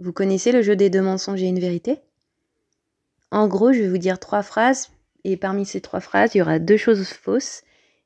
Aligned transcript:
Vous 0.00 0.14
connaissez 0.14 0.50
le 0.50 0.62
jeu 0.62 0.76
des 0.76 0.88
deux 0.88 1.02
mensonges 1.02 1.42
et 1.42 1.46
une 1.46 1.60
vérité? 1.60 1.98
En 3.30 3.48
gros, 3.48 3.72
je 3.72 3.80
vais 3.80 3.88
vous 3.88 3.98
dire 3.98 4.18
trois 4.18 4.42
phrases, 4.42 4.88
et 5.24 5.36
parmi 5.36 5.66
ces 5.66 5.82
trois 5.82 6.00
phrases, 6.00 6.34
il 6.34 6.38
y 6.38 6.42
aura 6.42 6.58
deux 6.58 6.78
choses 6.78 7.06
fausses 7.06 7.62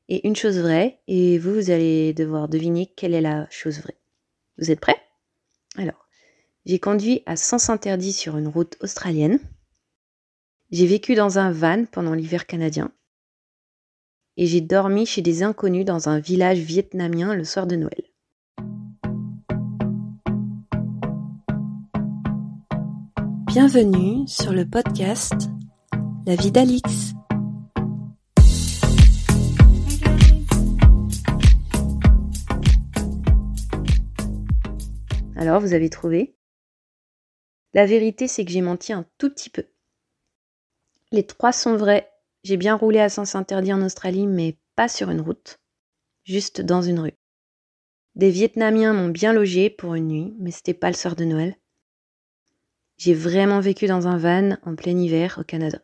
et 0.09 0.27
une 0.27 0.35
chose 0.35 0.59
vraie, 0.59 0.99
et 1.07 1.37
vous, 1.37 1.53
vous 1.53 1.71
allez 1.71 2.13
devoir 2.13 2.49
deviner 2.49 2.91
quelle 2.97 3.13
est 3.13 3.21
la 3.21 3.49
chose 3.49 3.79
vraie. 3.79 3.97
Vous 4.57 4.71
êtes 4.71 4.81
prêts? 4.81 5.01
Alors, 5.77 6.05
j'ai 6.65 6.79
conduit 6.79 7.23
à 7.25 7.37
sens 7.37 7.69
interdit 7.69 8.11
sur 8.11 8.37
une 8.37 8.49
route 8.49 8.75
australienne. 8.81 9.39
J'ai 10.71 10.87
vécu 10.87 11.15
dans 11.15 11.39
un 11.39 11.51
van 11.51 11.85
pendant 11.85 12.13
l'hiver 12.13 12.45
canadien. 12.45 12.91
Et 14.35 14.47
j'ai 14.47 14.61
dormi 14.61 15.05
chez 15.05 15.21
des 15.21 15.43
inconnus 15.43 15.85
dans 15.85 16.09
un 16.09 16.19
village 16.19 16.59
vietnamien 16.59 17.33
le 17.33 17.45
soir 17.45 17.67
de 17.67 17.77
Noël. 17.77 18.03
Bienvenue 23.57 24.27
sur 24.27 24.51
le 24.51 24.69
podcast 24.69 25.31
La 26.25 26.35
vie 26.35 26.51
d'Alix. 26.51 27.13
Alors, 35.37 35.61
vous 35.61 35.73
avez 35.73 35.89
trouvé? 35.89 36.35
La 37.73 37.85
vérité, 37.85 38.27
c'est 38.27 38.43
que 38.43 38.51
j'ai 38.51 38.59
menti 38.59 38.91
un 38.91 39.05
tout 39.17 39.29
petit 39.29 39.49
peu. 39.49 39.63
Les 41.13 41.25
trois 41.25 41.53
sont 41.53 41.77
vrais. 41.77 42.11
J'ai 42.43 42.57
bien 42.57 42.75
roulé 42.75 42.99
à 42.99 43.07
sens 43.07 43.35
interdit 43.35 43.71
en 43.71 43.81
Australie, 43.81 44.27
mais 44.27 44.57
pas 44.75 44.89
sur 44.89 45.09
une 45.09 45.21
route, 45.21 45.61
juste 46.25 46.59
dans 46.59 46.81
une 46.81 46.99
rue. 46.99 47.17
Des 48.15 48.31
Vietnamiens 48.31 48.91
m'ont 48.91 49.07
bien 49.07 49.31
logé 49.31 49.69
pour 49.69 49.95
une 49.95 50.09
nuit, 50.09 50.35
mais 50.39 50.51
c'était 50.51 50.73
pas 50.73 50.89
le 50.89 50.97
soir 50.97 51.15
de 51.15 51.23
Noël. 51.23 51.55
J'ai 52.97 53.13
vraiment 53.13 53.59
vécu 53.59 53.87
dans 53.87 54.07
un 54.07 54.17
van 54.17 54.57
en 54.63 54.75
plein 54.75 54.97
hiver 54.97 55.37
au 55.39 55.43
Canada. 55.43 55.79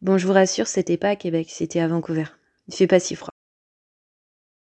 Bon, 0.00 0.18
je 0.18 0.26
vous 0.26 0.32
rassure, 0.32 0.68
c'était 0.68 0.96
pas 0.96 1.10
à 1.10 1.16
Québec, 1.16 1.48
c'était 1.50 1.80
à 1.80 1.88
Vancouver. 1.88 2.26
Il 2.68 2.74
fait 2.74 2.86
pas 2.86 3.00
si 3.00 3.16
froid. 3.16 3.32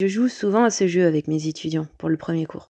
Je 0.00 0.08
joue 0.08 0.28
souvent 0.28 0.64
à 0.64 0.70
ce 0.70 0.88
jeu 0.88 1.06
avec 1.06 1.28
mes 1.28 1.46
étudiants 1.46 1.86
pour 1.98 2.08
le 2.08 2.16
premier 2.16 2.46
cours. 2.46 2.72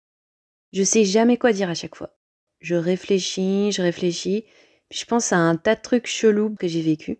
Je 0.71 0.83
sais 0.83 1.03
jamais 1.03 1.37
quoi 1.37 1.52
dire 1.52 1.69
à 1.69 1.73
chaque 1.73 1.95
fois. 1.95 2.15
Je 2.59 2.75
réfléchis, 2.75 3.71
je 3.71 3.81
réfléchis, 3.81 4.45
puis 4.89 4.99
je 4.99 5.05
pense 5.05 5.33
à 5.33 5.37
un 5.37 5.57
tas 5.57 5.75
de 5.75 5.81
trucs 5.81 6.07
chelous 6.07 6.55
que 6.55 6.67
j'ai 6.67 6.81
vécu, 6.81 7.19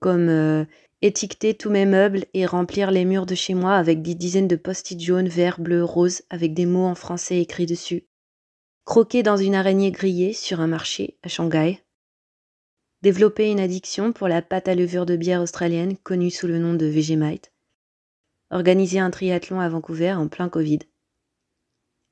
comme 0.00 0.28
euh, 0.28 0.64
étiqueter 1.02 1.54
tous 1.54 1.70
mes 1.70 1.84
meubles 1.84 2.24
et 2.32 2.46
remplir 2.46 2.90
les 2.90 3.04
murs 3.04 3.26
de 3.26 3.34
chez 3.34 3.54
moi 3.54 3.74
avec 3.74 4.00
des 4.00 4.14
dizaines 4.14 4.48
de 4.48 4.56
post-it 4.56 5.00
jaunes, 5.00 5.28
verts, 5.28 5.60
bleus, 5.60 5.84
roses, 5.84 6.22
avec 6.30 6.54
des 6.54 6.66
mots 6.66 6.86
en 6.86 6.94
français 6.94 7.40
écrits 7.40 7.66
dessus 7.66 8.06
croquer 8.84 9.22
dans 9.22 9.38
une 9.38 9.54
araignée 9.54 9.90
grillée 9.90 10.34
sur 10.34 10.60
un 10.60 10.66
marché 10.66 11.16
à 11.22 11.28
Shanghai, 11.28 11.82
développer 13.02 13.50
une 13.50 13.60
addiction 13.60 14.12
pour 14.12 14.28
la 14.28 14.42
pâte 14.42 14.68
à 14.68 14.74
levure 14.74 15.06
de 15.06 15.16
bière 15.16 15.40
australienne 15.40 15.96
connue 15.96 16.30
sous 16.30 16.46
le 16.46 16.58
nom 16.58 16.74
de 16.74 16.86
Vegemite, 16.86 17.52
organiser 18.50 18.98
un 18.98 19.10
triathlon 19.10 19.60
à 19.60 19.68
Vancouver 19.68 20.12
en 20.12 20.28
plein 20.28 20.50
Covid. 20.50 20.80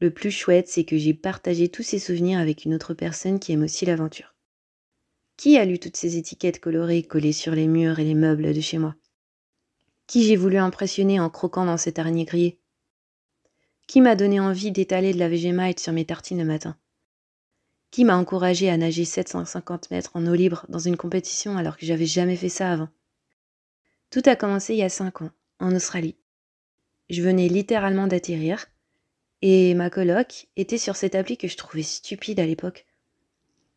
Le 0.00 0.10
plus 0.10 0.30
chouette, 0.30 0.66
c'est 0.66 0.84
que 0.84 0.96
j'ai 0.96 1.14
partagé 1.14 1.68
tous 1.68 1.82
ces 1.82 1.98
souvenirs 1.98 2.40
avec 2.40 2.64
une 2.64 2.74
autre 2.74 2.94
personne 2.94 3.38
qui 3.38 3.52
aime 3.52 3.62
aussi 3.62 3.84
l'aventure. 3.84 4.34
Qui 5.36 5.58
a 5.58 5.64
lu 5.64 5.78
toutes 5.78 5.96
ces 5.96 6.16
étiquettes 6.16 6.58
colorées 6.58 7.02
collées 7.02 7.32
sur 7.32 7.54
les 7.54 7.68
murs 7.68 7.98
et 7.98 8.04
les 8.04 8.14
meubles 8.14 8.54
de 8.54 8.60
chez 8.60 8.78
moi? 8.78 8.96
Qui 10.06 10.24
j'ai 10.24 10.36
voulu 10.36 10.56
impressionner 10.56 11.20
en 11.20 11.30
croquant 11.30 11.66
dans 11.66 11.76
cette 11.76 11.98
araignée 11.98 12.24
grillée? 12.24 12.61
Qui 13.92 14.00
m'a 14.00 14.16
donné 14.16 14.40
envie 14.40 14.72
d'étaler 14.72 15.12
de 15.12 15.18
la 15.18 15.28
Vegemite 15.28 15.78
sur 15.78 15.92
mes 15.92 16.06
tartines 16.06 16.38
le 16.38 16.46
matin? 16.46 16.78
Qui 17.90 18.06
m'a 18.06 18.16
encouragé 18.16 18.70
à 18.70 18.78
nager 18.78 19.04
750 19.04 19.90
mètres 19.90 20.12
en 20.14 20.26
eau 20.26 20.32
libre 20.32 20.64
dans 20.70 20.78
une 20.78 20.96
compétition 20.96 21.58
alors 21.58 21.76
que 21.76 21.84
j'avais 21.84 22.06
jamais 22.06 22.36
fait 22.36 22.48
ça 22.48 22.72
avant? 22.72 22.88
Tout 24.08 24.22
a 24.24 24.34
commencé 24.34 24.72
il 24.72 24.78
y 24.78 24.82
a 24.82 24.88
5 24.88 25.20
ans, 25.20 25.30
en 25.60 25.74
Australie. 25.74 26.16
Je 27.10 27.20
venais 27.20 27.48
littéralement 27.48 28.06
d'atterrir 28.06 28.64
et 29.42 29.74
ma 29.74 29.90
coloc 29.90 30.46
était 30.56 30.78
sur 30.78 30.96
cette 30.96 31.14
appli 31.14 31.36
que 31.36 31.48
je 31.48 31.58
trouvais 31.58 31.82
stupide 31.82 32.40
à 32.40 32.46
l'époque. 32.46 32.86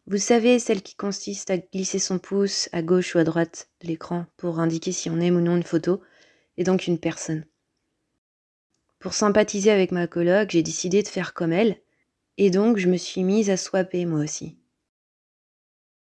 Vous 0.08 0.18
savez, 0.18 0.60
celle 0.60 0.82
qui 0.82 0.96
consiste 0.96 1.52
à 1.52 1.58
glisser 1.58 2.00
son 2.00 2.20
pouce 2.20 2.70
à 2.72 2.82
gauche 2.82 3.16
ou 3.16 3.18
à 3.18 3.26
droite 3.26 3.68
de 3.82 3.90
l'écran 3.90 4.28
pour 4.38 4.62
indiquer 4.62 4.94
si 4.94 5.10
on 5.10 5.20
aime 5.20 5.36
ou 5.36 5.42
non 5.42 5.58
une 5.58 5.64
photo, 5.64 6.00
et 6.56 6.64
donc 6.64 6.88
une 6.88 7.00
personne. 7.00 7.46
Pour 9.06 9.14
sympathiser 9.14 9.70
avec 9.70 9.92
ma 9.92 10.08
coloc, 10.08 10.50
j'ai 10.50 10.64
décidé 10.64 11.04
de 11.04 11.08
faire 11.08 11.36
comme 11.36 11.54
elle, 11.54 11.80
et 12.40 12.50
donc 12.50 12.78
je 12.78 12.88
me 12.88 12.98
suis 12.98 13.22
mise 13.22 13.52
à 13.52 13.56
swapper 13.56 14.04
moi 14.08 14.20
aussi. 14.22 14.58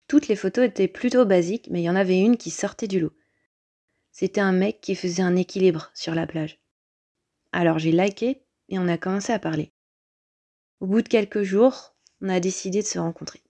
Toutes 0.09 0.27
les 0.27 0.35
photos 0.35 0.67
étaient 0.67 0.89
plutôt 0.89 1.25
basiques, 1.25 1.69
mais 1.71 1.81
il 1.81 1.85
y 1.85 1.91
en 1.91 1.95
avait 1.95 2.19
une 2.19 2.37
qui 2.37 2.51
sortait 2.51 2.89
du 2.89 2.99
lot. 2.99 3.13
C'était 4.11 4.41
un 4.41 4.51
mec 4.51 4.81
qui 4.81 4.97
faisait 4.97 5.23
un 5.23 5.37
équilibre 5.37 5.93
sur 5.95 6.13
la 6.13 6.27
plage. 6.27 6.59
Alors 7.53 7.79
j'ai 7.79 7.93
liké 7.93 8.43
et 8.69 8.81
on 8.81 8.89
a 8.89 8.99
commencé 8.99 9.33
à 9.33 9.39
parler. 9.39 9.71
Au 10.81 10.87
bout 10.89 11.03
de 11.03 11.09
quelques 11.09 11.45
jours, 11.45 11.95
on 12.21 12.29
a 12.29 12.41
décidé 12.41 12.83
de 12.83 12.87
se 12.89 12.99
rencontrer. 12.99 13.43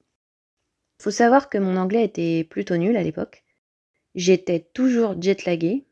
Faut 1.01 1.11
savoir 1.11 1.49
que 1.49 1.57
mon 1.57 1.79
anglais 1.79 2.05
était 2.05 2.45
plutôt 2.45 2.77
nul 2.77 2.99
à 2.99 3.03
l'époque. 3.03 3.45
J'étais 4.15 4.61
toujours 4.75 5.17
jetlaguée, 5.19 5.88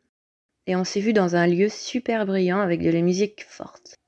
et 0.67 0.77
on 0.77 0.85
s'est 0.85 1.01
vu 1.01 1.13
dans 1.13 1.37
un 1.37 1.47
lieu 1.47 1.69
super 1.69 2.27
brillant 2.27 2.61
avec 2.61 2.83
de 2.83 2.91
la 2.91 3.01
musique 3.01 3.45
forte. 3.49 4.01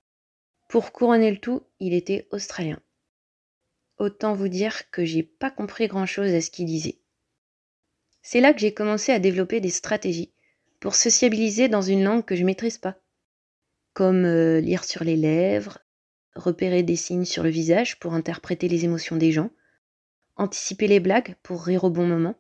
Pour 0.69 0.93
couronner 0.93 1.31
le 1.31 1.39
tout, 1.39 1.63
il 1.81 1.95
était 1.95 2.27
australien. 2.31 2.79
Autant 3.99 4.35
vous 4.35 4.49
dire 4.49 4.91
que 4.91 5.05
j'ai 5.05 5.23
pas 5.23 5.51
compris 5.51 5.89
grand 5.89 6.07
chose 6.07 6.33
à 6.35 6.41
ce 6.41 6.51
qu'il 6.51 6.67
disait. 6.67 6.99
C'est 8.23 8.41
là 8.41 8.53
que 8.53 8.61
j'ai 8.61 8.75
commencé 8.75 9.13
à 9.13 9.19
développer 9.19 9.61
des 9.61 9.71
stratégies 9.71 10.33
pour 10.81 10.95
sociabiliser 10.95 11.69
dans 11.69 11.83
une 11.83 12.05
langue 12.05 12.25
que 12.25 12.37
je 12.37 12.45
maîtrise 12.45 12.79
pas. 12.79 12.97
Comme 13.95 14.25
euh, 14.25 14.61
lire 14.61 14.85
sur 14.85 15.03
les 15.03 15.17
lèvres, 15.17 15.79
repérer 16.35 16.83
des 16.83 16.97
signes 16.97 17.25
sur 17.25 17.43
le 17.43 17.51
visage 17.51 17.99
pour 17.99 18.15
interpréter 18.15 18.69
les 18.69 18.85
émotions 18.85 19.17
des 19.17 19.33
gens, 19.33 19.51
anticiper 20.37 20.87
les 20.87 21.01
blagues 21.01 21.35
pour 21.43 21.65
rire 21.65 21.85
au 21.85 21.91
bon 21.91 22.07
moment, 22.07 22.37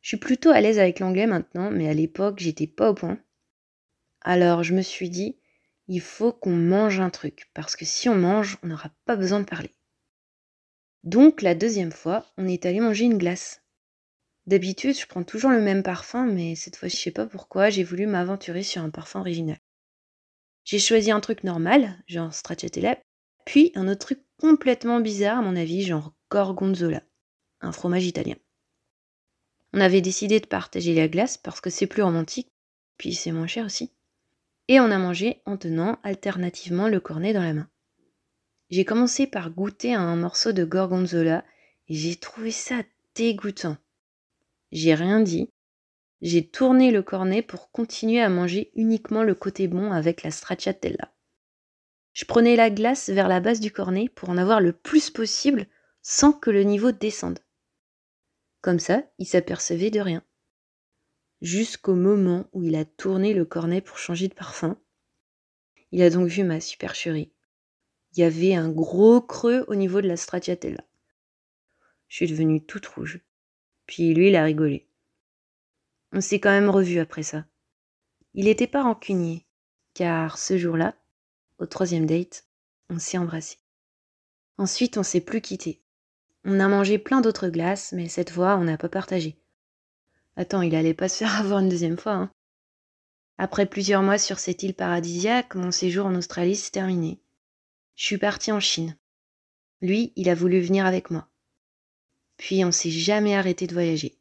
je 0.00 0.08
suis 0.08 0.16
plutôt 0.16 0.50
à 0.50 0.60
l'aise 0.60 0.78
avec 0.78 0.98
l'anglais 0.98 1.26
maintenant, 1.26 1.70
mais 1.70 1.88
à 1.88 1.94
l'époque, 1.94 2.38
j'étais 2.38 2.66
pas 2.66 2.90
au 2.90 2.94
point. 2.94 3.18
Alors 4.22 4.62
je 4.62 4.74
me 4.74 4.82
suis 4.82 5.10
dit, 5.10 5.38
il 5.88 6.00
faut 6.00 6.32
qu'on 6.32 6.54
mange 6.54 7.00
un 7.00 7.10
truc, 7.10 7.50
parce 7.54 7.76
que 7.76 7.84
si 7.84 8.08
on 8.08 8.14
mange, 8.14 8.58
on 8.62 8.68
n'aura 8.68 8.90
pas 9.04 9.16
besoin 9.16 9.40
de 9.40 9.44
parler. 9.44 9.74
Donc 11.04 11.42
la 11.42 11.54
deuxième 11.54 11.92
fois, 11.92 12.26
on 12.36 12.46
est 12.46 12.66
allé 12.66 12.80
manger 12.80 13.04
une 13.06 13.18
glace. 13.18 13.62
D'habitude, 14.46 14.98
je 14.98 15.06
prends 15.06 15.22
toujours 15.22 15.50
le 15.50 15.60
même 15.60 15.82
parfum, 15.82 16.26
mais 16.26 16.54
cette 16.54 16.76
fois, 16.76 16.88
je 16.88 16.96
sais 16.96 17.10
pas 17.10 17.26
pourquoi, 17.26 17.70
j'ai 17.70 17.84
voulu 17.84 18.06
m'aventurer 18.06 18.62
sur 18.62 18.82
un 18.82 18.90
parfum 18.90 19.20
original. 19.20 19.58
J'ai 20.64 20.78
choisi 20.78 21.10
un 21.10 21.20
truc 21.20 21.44
normal, 21.44 22.02
genre 22.06 22.32
stracciatella, 22.32 22.98
puis 23.44 23.72
un 23.74 23.88
autre 23.88 24.06
truc 24.06 24.20
complètement 24.38 25.00
bizarre 25.00 25.38
à 25.38 25.42
mon 25.42 25.56
avis, 25.56 25.82
genre 25.82 26.14
gorgonzola, 26.30 27.02
un 27.60 27.72
fromage 27.72 28.06
italien. 28.06 28.36
On 29.72 29.80
avait 29.80 30.00
décidé 30.00 30.40
de 30.40 30.46
partager 30.46 30.94
la 30.94 31.08
glace 31.08 31.38
parce 31.38 31.60
que 31.60 31.70
c'est 31.70 31.86
plus 31.86 32.02
romantique, 32.02 32.50
puis 32.96 33.14
c'est 33.14 33.32
moins 33.32 33.46
cher 33.46 33.66
aussi. 33.66 33.92
Et 34.68 34.80
on 34.80 34.90
a 34.90 34.98
mangé 34.98 35.42
en 35.46 35.56
tenant 35.56 35.98
alternativement 36.02 36.88
le 36.88 37.00
cornet 37.00 37.32
dans 37.32 37.42
la 37.42 37.54
main. 37.54 37.68
J'ai 38.70 38.84
commencé 38.84 39.26
par 39.26 39.50
goûter 39.50 39.94
un 39.94 40.16
morceau 40.16 40.52
de 40.52 40.64
gorgonzola 40.64 41.44
et 41.88 41.94
j'ai 41.94 42.16
trouvé 42.16 42.50
ça 42.50 42.82
dégoûtant. 43.14 43.76
J'ai 44.70 44.94
rien 44.94 45.20
dit. 45.20 45.50
J'ai 46.22 46.46
tourné 46.46 46.90
le 46.90 47.02
cornet 47.02 47.42
pour 47.42 47.70
continuer 47.70 48.20
à 48.20 48.28
manger 48.28 48.70
uniquement 48.74 49.22
le 49.22 49.34
côté 49.34 49.68
bon 49.68 49.90
avec 49.90 50.22
la 50.22 50.30
stracciatella. 50.30 51.12
Je 52.12 52.24
prenais 52.24 52.56
la 52.56 52.70
glace 52.70 53.08
vers 53.08 53.28
la 53.28 53.40
base 53.40 53.60
du 53.60 53.70
cornet 53.72 54.08
pour 54.14 54.30
en 54.30 54.38
avoir 54.38 54.60
le 54.60 54.72
plus 54.72 55.10
possible 55.10 55.66
sans 56.02 56.32
que 56.32 56.50
le 56.50 56.62
niveau 56.62 56.92
descende. 56.92 57.38
Comme 58.60 58.78
ça, 58.78 59.02
il 59.18 59.26
s'apercevait 59.26 59.90
de 59.90 60.00
rien. 60.00 60.22
Jusqu'au 61.40 61.94
moment 61.94 62.46
où 62.52 62.62
il 62.62 62.76
a 62.76 62.84
tourné 62.84 63.32
le 63.32 63.44
cornet 63.44 63.80
pour 63.80 63.96
changer 63.96 64.28
de 64.28 64.34
parfum. 64.34 64.78
Il 65.92 66.02
a 66.02 66.10
donc 66.10 66.28
vu 66.28 66.44
ma 66.44 66.60
supercherie. 66.60 67.32
Il 68.12 68.20
y 68.20 68.24
avait 68.24 68.54
un 68.54 68.68
gros 68.68 69.20
creux 69.22 69.64
au 69.68 69.74
niveau 69.74 70.00
de 70.00 70.08
la 70.08 70.16
stracciatella. 70.16 70.84
Je 72.08 72.16
suis 72.16 72.28
devenue 72.28 72.64
toute 72.64 72.86
rouge. 72.86 73.20
Puis 73.86 74.12
lui, 74.14 74.28
il 74.28 74.36
a 74.36 74.44
rigolé. 74.44 74.88
On 76.12 76.20
s'est 76.20 76.40
quand 76.40 76.50
même 76.50 76.70
revus 76.70 76.98
après 76.98 77.22
ça. 77.22 77.46
Il 78.34 78.44
n'était 78.44 78.66
pas 78.66 78.82
rancunier, 78.82 79.46
car 79.94 80.38
ce 80.38 80.58
jour-là, 80.58 80.94
au 81.58 81.66
troisième 81.66 82.06
date, 82.06 82.46
on 82.90 82.98
s'est 82.98 83.18
embrassé. 83.18 83.58
Ensuite, 84.58 84.98
on 84.98 85.02
s'est 85.02 85.20
plus 85.20 85.40
quitté. 85.40 85.82
On 86.44 86.60
a 86.60 86.68
mangé 86.68 86.98
plein 86.98 87.20
d'autres 87.20 87.48
glaces, 87.48 87.92
mais 87.92 88.08
cette 88.08 88.30
fois, 88.30 88.56
on 88.56 88.64
n'a 88.64 88.78
pas 88.78 88.88
partagé. 88.88 89.36
Attends, 90.36 90.62
il 90.62 90.74
allait 90.74 90.94
pas 90.94 91.08
se 91.08 91.18
faire 91.18 91.36
avoir 91.40 91.60
une 91.60 91.68
deuxième 91.68 91.98
fois. 91.98 92.14
Hein. 92.14 92.30
Après 93.36 93.66
plusieurs 93.66 94.02
mois 94.02 94.18
sur 94.18 94.38
cette 94.38 94.62
île 94.62 94.74
paradisiaque, 94.74 95.54
mon 95.54 95.70
séjour 95.70 96.06
en 96.06 96.14
Australie 96.14 96.56
s'est 96.56 96.72
terminé. 96.72 97.20
Je 97.94 98.04
suis 98.04 98.18
partie 98.18 98.52
en 98.52 98.60
Chine. 98.60 98.96
Lui, 99.82 100.12
il 100.16 100.28
a 100.28 100.34
voulu 100.34 100.60
venir 100.60 100.86
avec 100.86 101.10
moi. 101.10 101.28
Puis 102.36 102.64
on 102.64 102.72
s'est 102.72 102.90
jamais 102.90 103.34
arrêté 103.34 103.66
de 103.66 103.74
voyager. 103.74 104.18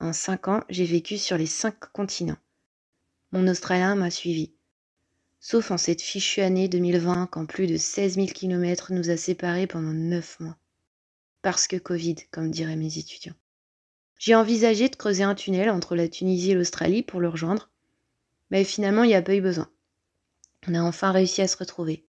En 0.00 0.12
cinq 0.12 0.48
ans, 0.48 0.64
j'ai 0.68 0.84
vécu 0.84 1.18
sur 1.18 1.36
les 1.36 1.46
cinq 1.46 1.78
continents. 1.92 2.38
Mon 3.30 3.46
Australien 3.48 3.94
m'a 3.94 4.10
suivi. 4.10 4.52
Sauf 5.40 5.70
en 5.70 5.78
cette 5.78 6.02
fichue 6.02 6.40
année 6.40 6.68
2020 6.68 7.26
quand 7.26 7.46
plus 7.46 7.66
de 7.66 7.76
16 7.76 8.14
000 8.14 8.26
km 8.28 8.92
nous 8.92 9.10
a 9.10 9.16
séparés 9.16 9.66
pendant 9.66 9.92
neuf 9.92 10.38
mois. 10.38 10.56
Parce 11.42 11.66
que 11.66 11.76
Covid, 11.76 12.16
comme 12.30 12.50
diraient 12.50 12.76
mes 12.76 12.98
étudiants. 12.98 13.34
J'ai 14.18 14.34
envisagé 14.34 14.88
de 14.88 14.96
creuser 14.96 15.24
un 15.24 15.34
tunnel 15.34 15.68
entre 15.70 15.96
la 15.96 16.08
Tunisie 16.08 16.52
et 16.52 16.54
l'Australie 16.54 17.02
pour 17.02 17.20
le 17.20 17.28
rejoindre, 17.28 17.70
mais 18.50 18.64
finalement 18.64 19.04
il 19.04 19.08
n'y 19.08 19.14
a 19.14 19.22
pas 19.22 19.34
eu 19.34 19.40
besoin. 19.40 19.68
On 20.68 20.74
a 20.74 20.82
enfin 20.82 21.10
réussi 21.10 21.42
à 21.42 21.48
se 21.48 21.56
retrouver. 21.56 22.06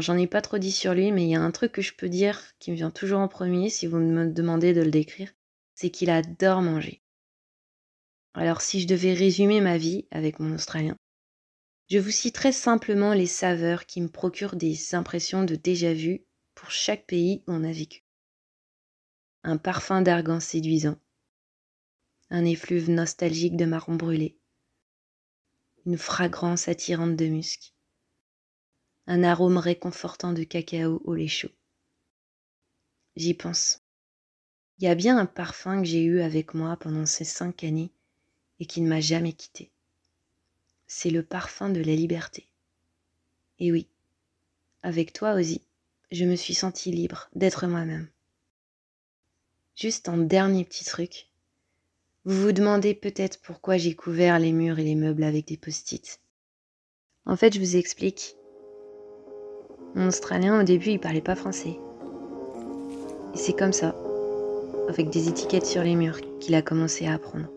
J'en 0.00 0.18
ai 0.18 0.26
pas 0.26 0.42
trop 0.42 0.58
dit 0.58 0.72
sur 0.72 0.92
lui, 0.92 1.10
mais 1.12 1.24
il 1.24 1.30
y 1.30 1.36
a 1.36 1.40
un 1.40 1.50
truc 1.50 1.72
que 1.72 1.82
je 1.82 1.94
peux 1.94 2.08
dire 2.08 2.42
qui 2.58 2.70
me 2.70 2.76
vient 2.76 2.90
toujours 2.90 3.20
en 3.20 3.28
premier 3.28 3.70
si 3.70 3.86
vous 3.86 3.98
me 3.98 4.30
demandez 4.30 4.74
de 4.74 4.82
le 4.82 4.90
décrire 4.90 5.32
c'est 5.74 5.90
qu'il 5.90 6.10
adore 6.10 6.62
manger. 6.62 7.02
Alors 8.34 8.62
si 8.62 8.80
je 8.80 8.86
devais 8.86 9.12
résumer 9.12 9.60
ma 9.60 9.78
vie 9.78 10.06
avec 10.10 10.40
mon 10.40 10.54
Australien, 10.54 10.96
je 11.90 11.98
vous 11.98 12.10
citerai 12.10 12.52
simplement 12.52 13.12
les 13.12 13.26
saveurs 13.26 13.86
qui 13.86 14.00
me 14.00 14.08
procurent 14.08 14.56
des 14.56 14.94
impressions 14.94 15.44
de 15.44 15.54
déjà-vu 15.54 16.24
pour 16.64 16.70
chaque 16.70 17.04
pays 17.04 17.42
où 17.46 17.52
on 17.52 17.62
a 17.62 17.72
vécu. 17.72 18.02
Un 19.42 19.58
parfum 19.58 20.00
d'argan 20.00 20.40
séduisant, 20.40 20.98
un 22.30 22.46
effluve 22.46 22.88
nostalgique 22.88 23.58
de 23.58 23.66
marron 23.66 23.96
brûlé, 23.96 24.38
une 25.84 25.98
fragrance 25.98 26.66
attirante 26.66 27.16
de 27.16 27.26
musc, 27.26 27.74
un 29.06 29.24
arôme 29.24 29.58
réconfortant 29.58 30.32
de 30.32 30.42
cacao 30.42 31.02
au 31.04 31.12
lait 31.12 31.28
chaud. 31.28 31.50
J'y 33.14 33.34
pense. 33.34 33.82
Il 34.78 34.84
y 34.84 34.88
a 34.88 34.94
bien 34.94 35.18
un 35.18 35.26
parfum 35.26 35.82
que 35.82 35.86
j'ai 35.86 36.02
eu 36.02 36.22
avec 36.22 36.54
moi 36.54 36.78
pendant 36.78 37.04
ces 37.04 37.26
cinq 37.26 37.62
années 37.62 37.92
et 38.58 38.64
qui 38.64 38.80
ne 38.80 38.88
m'a 38.88 39.02
jamais 39.02 39.34
quitté. 39.34 39.70
C'est 40.86 41.10
le 41.10 41.22
parfum 41.22 41.68
de 41.68 41.82
la 41.82 41.94
liberté. 41.94 42.48
Et 43.58 43.70
oui, 43.70 43.86
avec 44.82 45.12
toi 45.12 45.34
aussi, 45.34 45.60
je 46.14 46.24
me 46.24 46.36
suis 46.36 46.54
sentie 46.54 46.92
libre 46.92 47.28
d'être 47.34 47.66
moi-même. 47.66 48.08
Juste 49.74 50.08
un 50.08 50.16
dernier 50.16 50.64
petit 50.64 50.84
truc. 50.84 51.28
Vous 52.24 52.40
vous 52.40 52.52
demandez 52.52 52.94
peut-être 52.94 53.40
pourquoi 53.42 53.76
j'ai 53.76 53.94
couvert 53.94 54.38
les 54.38 54.52
murs 54.52 54.78
et 54.78 54.84
les 54.84 54.94
meubles 54.94 55.24
avec 55.24 55.48
des 55.48 55.56
post-it. 55.56 56.20
En 57.26 57.36
fait, 57.36 57.54
je 57.54 57.58
vous 57.58 57.76
explique. 57.76 58.36
Mon 59.94 60.08
Australien, 60.08 60.60
au 60.60 60.62
début, 60.62 60.90
il 60.90 61.00
parlait 61.00 61.20
pas 61.20 61.34
français. 61.34 61.78
Et 63.34 63.38
c'est 63.38 63.56
comme 63.56 63.72
ça 63.72 63.94
avec 64.88 65.10
des 65.10 65.28
étiquettes 65.28 65.66
sur 65.66 65.82
les 65.82 65.96
murs 65.96 66.20
qu'il 66.38 66.54
a 66.54 66.62
commencé 66.62 67.06
à 67.06 67.14
apprendre. 67.14 67.50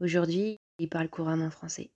Aujourd'hui, 0.00 0.58
il 0.78 0.88
parle 0.88 1.08
couramment 1.08 1.50
français. 1.50 1.90